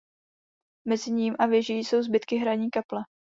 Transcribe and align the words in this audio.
Mezi 0.87 1.11
ním 1.11 1.35
a 1.39 1.45
věží 1.45 1.73
jsou 1.73 2.01
zbytky 2.01 2.35
hradní 2.37 2.69
kaple. 2.69 3.01